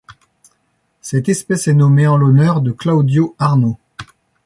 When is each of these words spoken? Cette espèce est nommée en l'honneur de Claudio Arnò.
Cette 1.01 1.29
espèce 1.29 1.67
est 1.67 1.75
nommée 1.75 2.07
en 2.07 2.17
l'honneur 2.17 2.61
de 2.61 2.71
Claudio 2.71 3.35
Arnò. 3.37 3.77